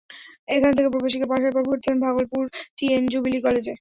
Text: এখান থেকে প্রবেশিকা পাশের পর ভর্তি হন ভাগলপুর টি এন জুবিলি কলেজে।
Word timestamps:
এখান 0.55 0.71
থেকে 0.77 0.89
প্রবেশিকা 0.93 1.27
পাশের 1.31 1.51
পর 1.55 1.63
ভর্তি 1.67 1.87
হন 1.89 1.99
ভাগলপুর 2.05 2.43
টি 2.77 2.85
এন 2.95 3.03
জুবিলি 3.11 3.39
কলেজে। 3.45 3.69